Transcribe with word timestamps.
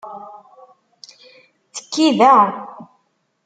Tekki 1.73 2.07
da! 2.19 2.35